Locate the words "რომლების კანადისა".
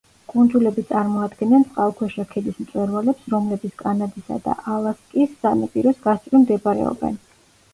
3.35-4.41